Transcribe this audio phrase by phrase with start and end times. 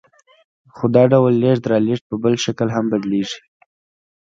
[0.75, 3.39] خو دا ډول لېږد رالېږد په بل شکل هم بدلېږي